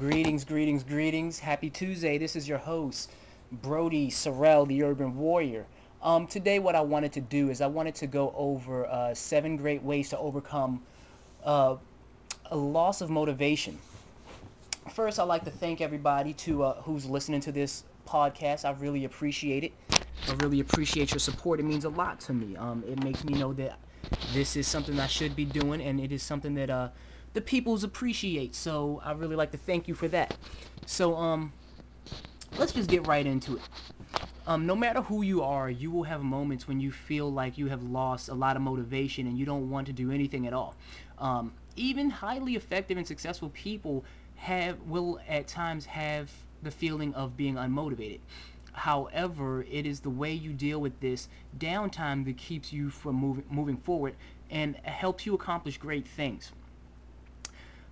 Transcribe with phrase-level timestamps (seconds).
[0.00, 1.40] Greetings, greetings, greetings.
[1.40, 2.16] Happy Tuesday.
[2.16, 3.12] This is your host,
[3.52, 5.66] Brody Sorrell, the Urban Warrior.
[6.02, 9.58] Um, today, what I wanted to do is I wanted to go over uh, seven
[9.58, 10.80] great ways to overcome
[11.44, 11.76] uh,
[12.46, 13.78] a loss of motivation.
[14.90, 18.64] First, I'd like to thank everybody to uh, who's listening to this podcast.
[18.64, 19.72] I really appreciate it.
[20.26, 21.60] I really appreciate your support.
[21.60, 22.56] It means a lot to me.
[22.56, 23.78] Um, it makes me know that
[24.32, 26.88] this is something I should be doing, and it is something that uh,
[27.32, 28.54] the peoples appreciate.
[28.54, 30.36] So I really like to thank you for that.
[30.86, 31.52] So um,
[32.58, 33.62] let's just get right into it.
[34.46, 37.68] Um, no matter who you are, you will have moments when you feel like you
[37.68, 40.74] have lost a lot of motivation and you don't want to do anything at all.
[41.18, 44.04] Um, even highly effective and successful people
[44.36, 46.30] have will at times have
[46.62, 48.20] the feeling of being unmotivated.
[48.72, 51.28] However, it is the way you deal with this
[51.58, 54.14] downtime that keeps you from moving moving forward
[54.50, 56.52] and helps you accomplish great things.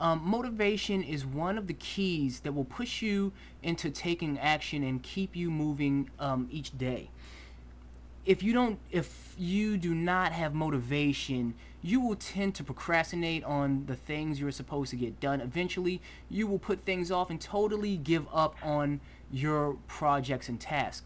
[0.00, 5.02] Um, motivation is one of the keys that will push you into taking action and
[5.02, 7.10] keep you moving um, each day.
[8.24, 13.84] If you don't, if you do not have motivation, you will tend to procrastinate on
[13.86, 15.40] the things you're supposed to get done.
[15.42, 21.04] Eventually, you will put things off and totally give up on your projects and tasks.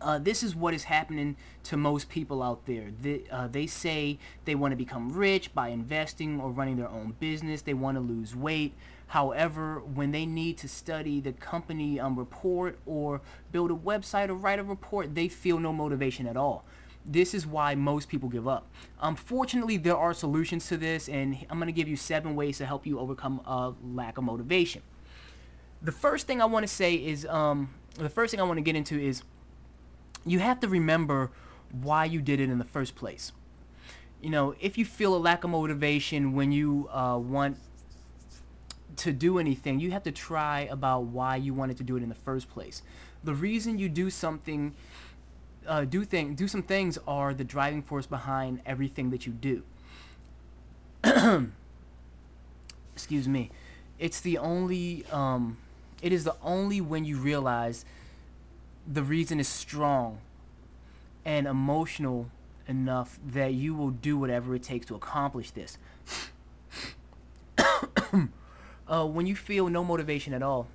[0.00, 2.90] Uh, this is what is happening to most people out there.
[3.00, 7.16] They, uh, they say they want to become rich by investing or running their own
[7.20, 7.62] business.
[7.62, 8.74] They want to lose weight.
[9.08, 13.20] However, when they need to study the company um, report or
[13.52, 16.64] build a website or write a report, they feel no motivation at all.
[17.04, 18.68] This is why most people give up.
[19.00, 22.66] Unfortunately, there are solutions to this, and I'm going to give you seven ways to
[22.66, 24.82] help you overcome a lack of motivation.
[25.82, 28.62] The first thing I want to say is, um, the first thing I want to
[28.62, 29.22] get into is
[30.24, 31.30] you have to remember
[31.70, 33.32] why you did it in the first place.
[34.20, 37.56] You know, if you feel a lack of motivation when you uh, want
[38.96, 42.08] to do anything, you have to try about why you wanted to do it in
[42.08, 42.82] the first place.
[43.24, 44.74] The reason you do something,
[45.66, 49.62] uh, do thing, do some things are the driving force behind everything that you do.
[52.94, 53.50] Excuse me.
[53.98, 55.04] It's the only.
[55.10, 55.58] Um,
[56.02, 57.84] it is the only when you realize
[58.86, 60.18] the reason is strong
[61.24, 62.30] and emotional
[62.66, 65.78] enough that you will do whatever it takes to accomplish this.
[68.88, 70.68] uh, when you feel no motivation at all,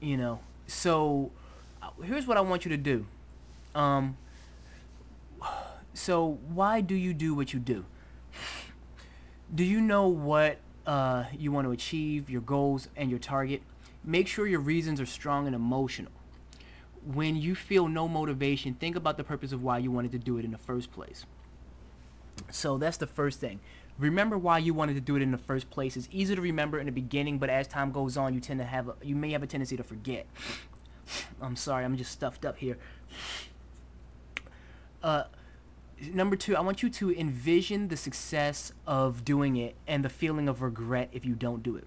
[0.00, 1.30] you know, so
[1.82, 3.06] uh, here's what I want you to do.
[3.74, 4.16] Um,
[5.94, 7.84] so why do you do what you do?
[9.54, 13.62] Do you know what uh, you want to achieve, your goals, and your target?
[14.04, 16.12] Make sure your reasons are strong and emotional.
[17.04, 20.38] When you feel no motivation, think about the purpose of why you wanted to do
[20.38, 21.26] it in the first place.
[22.50, 23.60] So that's the first thing.
[23.98, 25.96] Remember why you wanted to do it in the first place.
[25.96, 28.66] It's easy to remember in the beginning, but as time goes on, you tend to
[28.66, 30.26] have a, you may have a tendency to forget.
[31.40, 32.78] I'm sorry, I'm just stuffed up here.
[35.02, 35.24] Uh,
[36.12, 40.48] number two, I want you to envision the success of doing it and the feeling
[40.48, 41.86] of regret if you don't do it.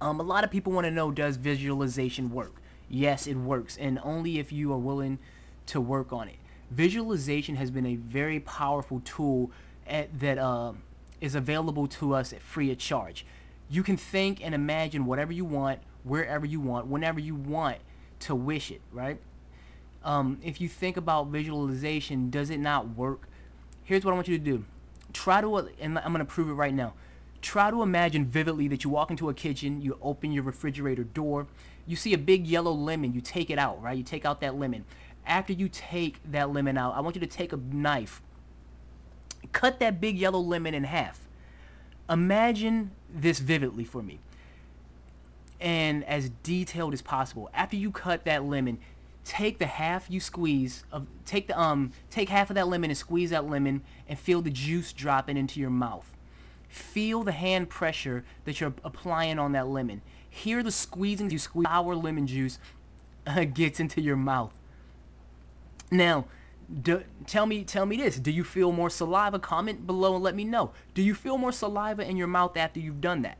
[0.00, 2.60] Um, a lot of people want to know does visualization work?
[2.88, 5.18] Yes, it works, and only if you are willing
[5.66, 6.36] to work on it.
[6.70, 9.50] Visualization has been a very powerful tool
[9.86, 10.72] at, that uh,
[11.20, 13.24] is available to us at free of charge.
[13.68, 17.78] You can think and imagine whatever you want, wherever you want, whenever you want
[18.20, 19.18] to wish it, right?
[20.04, 23.28] Um, if you think about visualization, does it not work?
[23.82, 24.64] Here's what I want you to do.
[25.12, 26.94] Try to, and I'm going to prove it right now.
[27.42, 31.46] Try to imagine vividly that you walk into a kitchen, you open your refrigerator door,
[31.86, 33.96] you see a big yellow lemon, you take it out, right?
[33.96, 34.84] You take out that lemon.
[35.26, 38.22] After you take that lemon out, I want you to take a knife,
[39.52, 41.20] cut that big yellow lemon in half.
[42.08, 44.20] Imagine this vividly for me
[45.60, 47.50] and as detailed as possible.
[47.54, 48.78] After you cut that lemon,
[49.24, 52.96] take the half you squeeze of take the um take half of that lemon and
[52.96, 56.15] squeeze that lemon and feel the juice dropping into your mouth.
[56.76, 60.02] Feel the hand pressure that you're applying on that lemon.
[60.28, 62.58] Hear the squeezing you squeeze our lemon juice
[63.26, 64.52] uh, gets into your mouth.
[65.90, 66.26] Now,
[66.82, 68.18] do, tell me tell me this.
[68.18, 69.38] Do you feel more saliva?
[69.38, 70.72] Comment below and let me know.
[70.92, 73.38] Do you feel more saliva in your mouth after you've done that?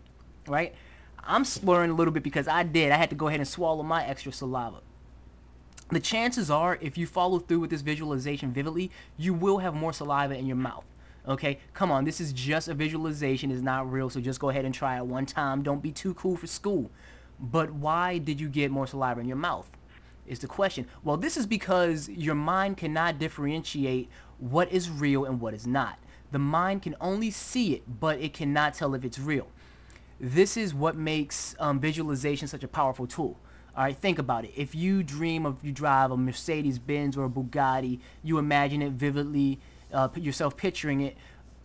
[0.49, 0.75] Right?
[1.23, 2.91] I'm slurring a little bit because I did.
[2.91, 4.81] I had to go ahead and swallow my extra saliva.
[5.91, 9.93] The chances are, if you follow through with this visualization vividly, you will have more
[9.93, 10.85] saliva in your mouth.
[11.29, 14.65] Okay, come on, this is just a visualization, it's not real, so just go ahead
[14.65, 15.63] and try it one time.
[15.63, 16.91] Don't be too cool for school.
[17.41, 19.69] But why did you get more saliva in your mouth?
[20.27, 20.87] Is the question.
[21.05, 24.09] Well, this is because your mind cannot differentiate
[24.39, 25.99] what is real and what is not.
[26.33, 29.49] The mind can only see it, but it cannot tell if it's real.
[30.19, 33.39] This is what makes um, visualization such a powerful tool.
[33.77, 34.53] All right, think about it.
[34.57, 38.93] If you dream of you drive a Mercedes Benz or a Bugatti, you imagine it
[38.93, 39.61] vividly,
[39.93, 41.17] uh, yourself picturing it.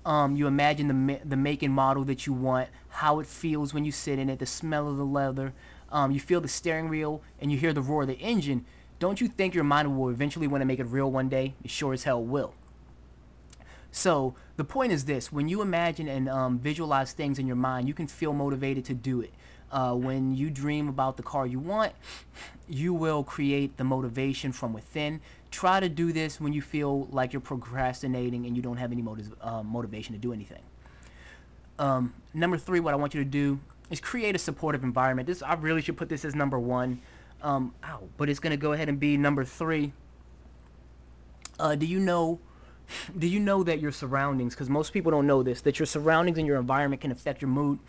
[0.05, 3.73] Um, you imagine the ma- the make and model that you want, how it feels
[3.73, 5.53] when you sit in it, the smell of the leather.
[5.91, 8.65] Um, you feel the steering wheel, and you hear the roar of the engine.
[8.97, 11.53] Don't you think your mind will eventually want to make it real one day?
[11.63, 12.53] It sure as hell will.
[13.91, 17.87] So the point is this: when you imagine and um, visualize things in your mind,
[17.87, 19.33] you can feel motivated to do it.
[19.71, 21.93] Uh, when you dream about the car you want,
[22.67, 25.21] you will create the motivation from within.
[25.51, 29.01] Try to do this when you feel like you're procrastinating and you don't have any
[29.01, 30.63] motiv- uh, motivation to do anything.
[31.77, 33.59] Um, number three, what I want you to do
[33.89, 35.27] is create a supportive environment.
[35.27, 37.01] This I really should put this as number one.
[37.41, 39.93] Um, ow, but it's gonna go ahead and be number three.
[41.59, 42.39] Uh, do you know?
[43.17, 44.53] Do you know that your surroundings?
[44.53, 45.61] Because most people don't know this.
[45.61, 47.79] That your surroundings and your environment can affect your mood.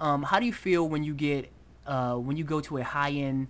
[0.00, 1.50] Um, how do you feel when you get
[1.90, 3.48] uh, when you go to a high-end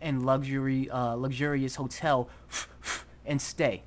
[0.00, 2.28] and luxury uh, luxurious hotel
[3.26, 3.82] and stay?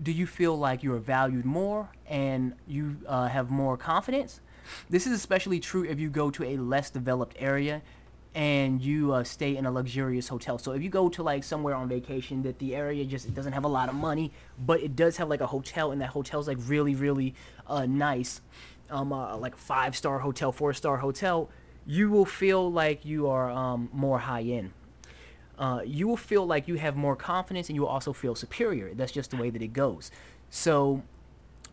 [0.00, 4.40] Do you feel like you are valued more and you uh, have more confidence?
[4.88, 7.82] This is especially true if you go to a less developed area
[8.34, 10.58] and you uh, stay in a luxurious hotel.
[10.58, 13.64] So if you go to like somewhere on vacation that the area just doesn't have
[13.64, 16.58] a lot of money, but it does have like a hotel and that hotel's like
[16.66, 17.34] really really
[17.66, 18.42] uh, nice,
[18.90, 21.48] um, uh, like five star hotel, four star hotel,
[21.86, 24.72] you will feel like you are um, more high end.
[25.58, 28.92] Uh, you will feel like you have more confidence and you will also feel superior.
[28.92, 30.10] That's just the way that it goes.
[30.50, 31.02] So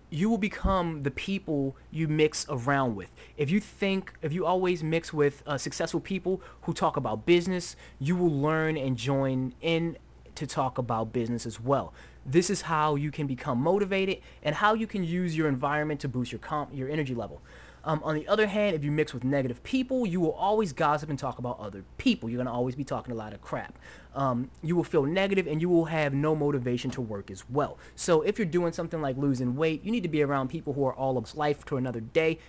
[0.10, 3.10] you will become the people you mix around with.
[3.36, 7.76] If you think, if you always mix with uh, successful people who talk about business,
[8.00, 9.98] you will learn and join in
[10.36, 11.94] to talk about business as well.
[12.26, 16.08] This is how you can become motivated and how you can use your environment to
[16.08, 17.42] boost your comp, your energy level.
[17.86, 21.10] Um, on the other hand, if you mix with negative people, you will always gossip
[21.10, 22.30] and talk about other people.
[22.30, 23.78] You're going to always be talking a lot of crap.
[24.16, 27.78] Um, you will feel negative and you will have no motivation to work as well.
[27.96, 30.86] So if you're doing something like losing weight, you need to be around people who
[30.86, 32.40] are all of life to another day.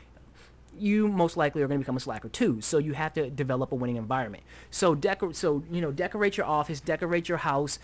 [0.78, 2.60] You most likely are going to become a slacker too.
[2.60, 4.44] So you have to develop a winning environment.
[4.70, 7.78] So decor, so you know, decorate your office, decorate your house.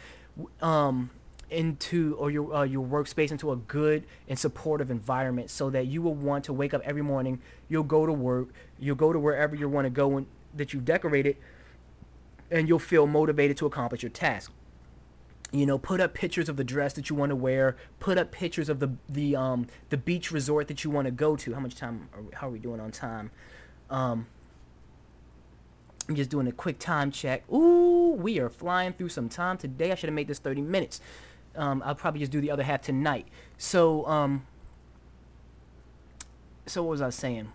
[0.61, 1.11] Um,
[1.51, 6.03] into or your uh, your workspace into a good and supportive environment so that you
[6.03, 8.49] will want to wake up every morning you'll go to work
[8.79, 11.37] you'll go to wherever you want to go and that you've decorated
[12.51, 14.53] and you'll feel motivated to accomplish your task
[15.53, 18.31] you know put up pictures of the dress that you want to wear put up
[18.31, 21.61] pictures of the the um the beach resort that you want to go to how
[21.61, 23.31] much time are we, how are we doing on time
[23.91, 24.27] um
[26.11, 27.49] I'm just doing a quick time check.
[27.53, 29.93] Ooh, we are flying through some time today.
[29.93, 31.01] I should have made this 30 minutes.
[31.57, 33.27] Um, I'll probably just do the other half tonight.
[33.59, 34.47] So, um,
[36.67, 37.53] so what was I saying?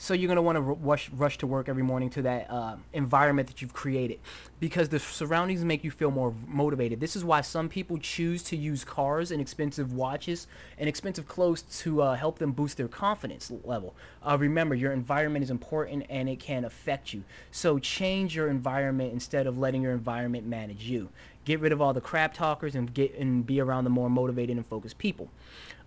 [0.00, 3.48] So you're gonna want to rush rush to work every morning to that uh, environment
[3.48, 4.20] that you've created,
[4.60, 7.00] because the surroundings make you feel more motivated.
[7.00, 10.46] This is why some people choose to use cars and expensive watches
[10.78, 13.96] and expensive clothes to uh, help them boost their confidence level.
[14.22, 17.24] Uh, remember, your environment is important and it can affect you.
[17.50, 21.08] So change your environment instead of letting your environment manage you.
[21.44, 24.56] Get rid of all the crap talkers and get and be around the more motivated
[24.56, 25.28] and focused people.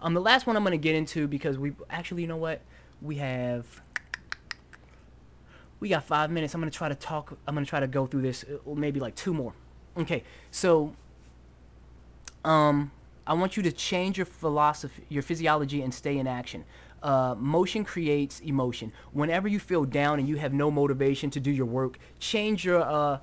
[0.02, 2.60] Um, the last one I'm gonna get into because we actually, you know what,
[3.02, 3.82] we have
[5.82, 6.54] we got five minutes.
[6.54, 7.38] I'm gonna try to talk.
[7.46, 9.54] I'm gonna try to go through this, uh, maybe like two more.
[9.98, 10.94] Okay, so
[12.46, 12.92] um,
[13.28, 16.64] I want you to change your philosophy, your physiology, and stay in action.
[17.04, 18.94] Uh, motion creates emotion.
[19.12, 22.80] Whenever you feel down and you have no motivation to do your work, change your
[22.80, 23.18] uh,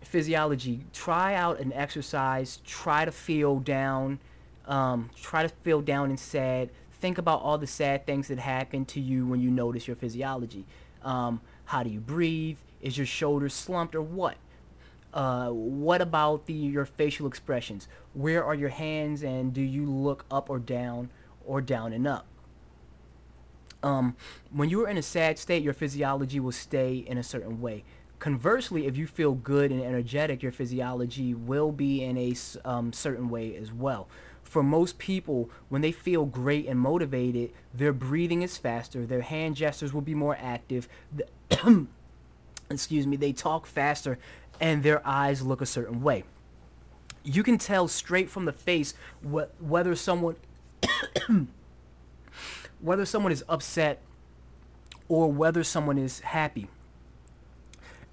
[0.00, 0.84] physiology.
[0.92, 2.58] Try out an exercise.
[2.64, 4.18] Try to feel down.
[4.66, 6.70] Um, try to feel down and sad.
[6.90, 10.64] Think about all the sad things that happen to you when you notice your physiology.
[11.02, 12.58] Um, how do you breathe?
[12.80, 14.36] Is your shoulders slumped or what?
[15.12, 17.88] Uh, what about the your facial expressions?
[18.14, 21.10] Where are your hands and do you look up or down
[21.44, 22.26] or down and up?
[23.82, 24.16] Um,
[24.50, 27.84] when you are in a sad state, your physiology will stay in a certain way.
[28.18, 33.28] Conversely, if you feel good and energetic, your physiology will be in a um, certain
[33.28, 34.08] way as well.
[34.54, 39.56] For most people, when they feel great and motivated, their breathing is faster, their hand
[39.56, 40.88] gestures will be more active.
[42.70, 44.16] excuse me, they talk faster,
[44.60, 46.22] and their eyes look a certain way.
[47.24, 48.94] You can tell straight from the face
[49.28, 50.36] wh- whether someone
[52.80, 54.02] whether someone is upset
[55.08, 56.68] or whether someone is happy.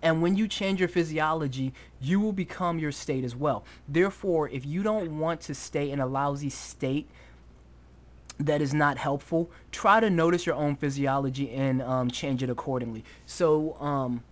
[0.01, 3.63] And when you change your physiology, you will become your state as well.
[3.88, 7.08] Therefore, if you don't want to stay in a lousy state,
[8.39, 13.03] that is not helpful, try to notice your own physiology and um, change it accordingly.
[13.27, 14.24] So, um,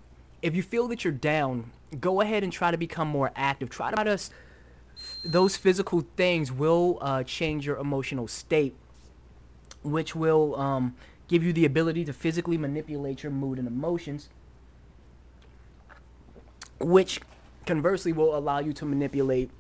[0.42, 3.70] if you feel that you're down, go ahead and try to become more active.
[3.70, 4.20] Try to
[5.24, 8.76] those physical things will uh, change your emotional state,
[9.84, 10.96] which will um,
[11.28, 14.30] give you the ability to physically manipulate your mood and emotions,
[16.80, 17.22] which
[17.66, 19.52] conversely will allow you to manipulate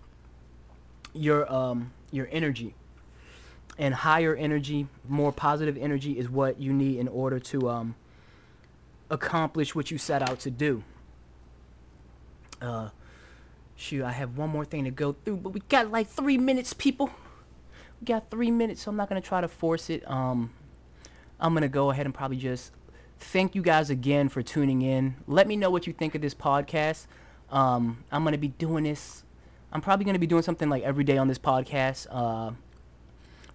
[1.14, 2.76] your um, your energy
[3.80, 7.96] and higher energy, more positive energy is what you need in order to um,
[9.10, 10.84] accomplish what you set out to do.
[12.62, 12.90] Uh,
[13.78, 16.74] shoot, I have one more thing to go through, but we got like three minutes,
[16.74, 17.10] people.
[18.02, 20.10] We got three minutes, so I'm not gonna try to force it.
[20.12, 20.52] Um,
[21.40, 22.74] I'm gonna go ahead and probably just
[23.20, 25.16] thank you guys again for tuning in.
[25.28, 27.06] Let me know what you think of this podcast.
[27.52, 29.24] Um, I'm gonna be doing this.
[29.72, 32.08] I'm probably gonna be doing something like every day on this podcast.
[32.10, 32.52] Uh,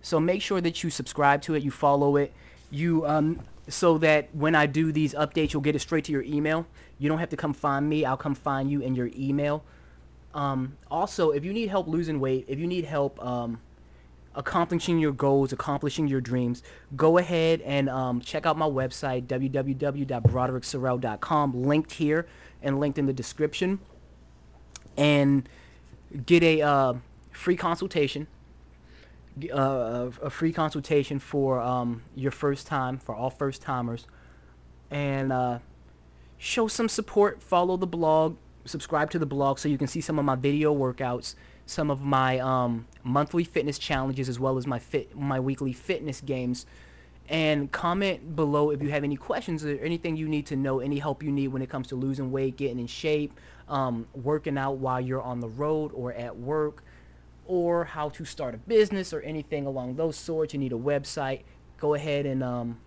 [0.02, 2.32] so make sure that you subscribe to it, you follow it,
[2.70, 6.22] you um, so that when I do these updates, you'll get it straight to your
[6.22, 6.66] email.
[6.98, 8.04] You don't have to come find me.
[8.04, 9.64] I'll come find you in your email.
[10.34, 13.60] Um, also, if you need help losing weight, if you need help um,
[14.34, 16.64] accomplishing your goals, accomplishing your dreams,
[16.96, 22.26] go ahead and um, check out my website, www.brodericksorrell.com, linked here
[22.62, 23.78] and linked in the description.
[24.96, 25.48] And
[26.26, 26.94] get a uh,
[27.32, 28.28] free consultation
[29.52, 34.06] uh, a free consultation for um, your first time, for all first timers,
[34.90, 35.58] and uh,
[36.38, 37.42] show some support.
[37.42, 40.74] Follow the blog, subscribe to the blog so you can see some of my video
[40.74, 41.34] workouts,
[41.66, 46.20] some of my um, monthly fitness challenges, as well as my fit my weekly fitness
[46.20, 46.66] games.
[47.26, 50.98] And comment below if you have any questions or anything you need to know, any
[50.98, 53.32] help you need when it comes to losing weight, getting in shape,
[53.66, 56.84] um, working out while you're on the road or at work
[57.46, 61.42] or how to start a business or anything along those sorts, you need a website,
[61.78, 62.78] go ahead and um,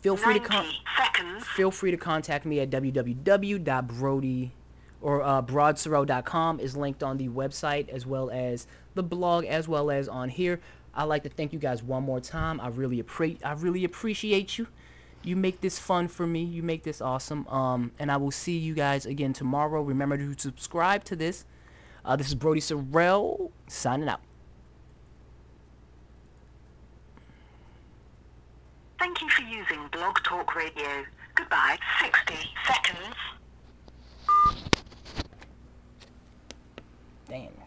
[0.00, 0.66] feel free to con-
[1.40, 4.52] feel free to contact me at www.brody
[5.00, 9.90] or uh, brodsorrell.com is linked on the website as well as the blog as well
[9.90, 10.60] as on here.
[10.94, 12.60] I'd like to thank you guys one more time.
[12.60, 14.66] I really appreciate I really appreciate you.
[15.22, 16.42] You make this fun for me.
[16.42, 17.46] You make this awesome.
[17.48, 19.82] Um, and I will see you guys again tomorrow.
[19.82, 21.44] Remember to subscribe to this.
[22.04, 24.22] Uh, this is Brody Sorrell signing out.
[28.98, 31.04] Thank you for using Blog Talk Radio.
[31.34, 31.78] Goodbye.
[32.00, 32.34] 60
[32.66, 33.16] seconds.
[37.30, 37.59] Damn.